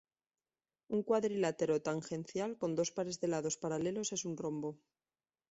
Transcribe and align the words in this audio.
Un 0.95 0.99
cuadrilátero 1.09 1.83
tangencial 1.87 2.51
con 2.59 2.71
dos 2.77 2.89
pares 2.95 3.17
de 3.21 3.27
lados 3.33 3.55
paralelos 3.63 4.09
es 4.17 4.21
un 4.29 4.35
rombo. 4.43 4.69